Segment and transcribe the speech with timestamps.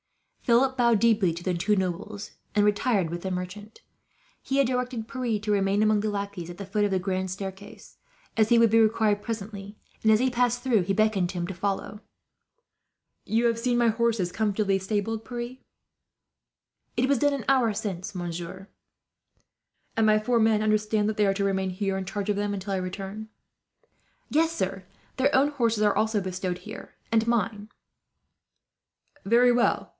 [0.41, 3.81] Philip bowed deeply to the two nobles, and retired with the merchant.
[4.41, 7.29] He had directed Pierre to remain among the lackeys at the foot of the grand
[7.29, 7.97] staircase,
[8.35, 11.47] as he would be required presently; and as he passed through, he beckoned to him
[11.47, 12.01] to follow.
[13.25, 15.57] "You have seen my horses comfortably stabled, Pierre?"
[16.97, 18.67] "It was done an hour since, monsieur."
[19.95, 22.53] "And my four men understand that they are to remain here, in charge of them,
[22.55, 23.29] until I return?"
[24.29, 24.83] "Yes, sir.
[25.17, 27.69] Their own horses are also bestowed here, and mine."
[29.23, 29.89] "Very well.